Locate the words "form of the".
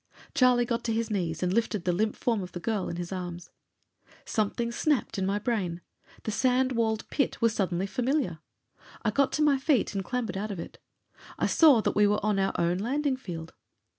2.15-2.59